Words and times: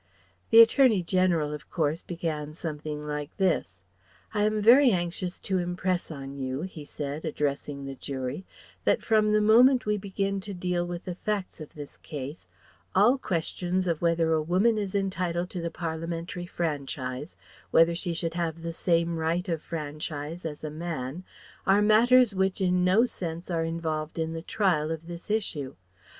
The 0.49 0.61
Attorney 0.61 1.03
General 1.03 1.53
of 1.53 1.69
course 1.69 2.01
began 2.01 2.53
something 2.55 3.05
like 3.05 3.37
this. 3.37 3.81
"I 4.33 4.45
am 4.45 4.59
very 4.59 4.89
anxious 4.89 5.37
to 5.37 5.59
impress 5.59 6.09
on 6.09 6.33
you," 6.33 6.63
he 6.63 6.85
said, 6.85 7.23
addressing 7.23 7.85
the 7.85 7.93
jury, 7.93 8.43
"that 8.83 9.03
from 9.03 9.31
the 9.31 9.41
moment 9.41 9.85
we 9.85 9.97
begin 9.97 10.39
to 10.41 10.55
deal 10.55 10.87
with 10.87 11.03
the 11.05 11.13
facts 11.13 11.61
of 11.61 11.75
this 11.75 11.97
case, 11.97 12.47
all 12.95 13.19
questions 13.19 13.85
of 13.85 14.01
whether 14.01 14.33
a 14.33 14.41
woman 14.41 14.79
is 14.79 14.95
entitled 14.95 15.51
to 15.51 15.61
the 15.61 15.69
Parliamentary 15.69 16.47
franchise, 16.47 17.37
whether 17.69 17.93
she 17.93 18.15
should 18.15 18.33
have 18.33 18.63
the 18.63 18.73
same 18.73 19.17
right 19.17 19.47
of 19.47 19.61
franchise 19.61 20.47
as 20.47 20.63
a 20.63 20.71
man 20.71 21.23
are 21.67 21.79
matters 21.83 22.33
which 22.33 22.59
in 22.59 22.83
no 22.83 23.05
sense 23.05 23.51
are 23.51 23.63
involved 23.63 24.17
in 24.17 24.33
the 24.33 24.41
trial 24.41 24.89
of 24.89 25.05
this 25.05 25.29
issue. 25.29 25.75